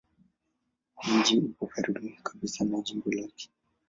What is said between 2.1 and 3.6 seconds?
kabisa na jimbo lake.